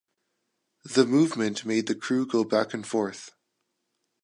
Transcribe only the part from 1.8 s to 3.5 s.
the crew go back and forth.